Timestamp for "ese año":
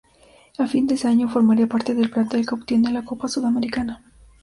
0.95-1.29